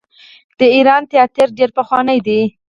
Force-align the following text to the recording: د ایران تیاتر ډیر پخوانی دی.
د 0.59 0.61
ایران 0.75 1.01
تیاتر 1.11 1.47
ډیر 1.57 1.69
پخوانی 1.77 2.19
دی. 2.27 2.41